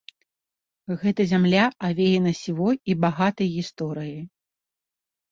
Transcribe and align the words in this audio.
Гэта 1.01 1.21
зямля 1.31 1.65
авеяна 1.87 2.31
сівой 2.43 2.79
і 2.93 2.95
багатай 3.03 3.47
гісторыяй. 3.57 4.23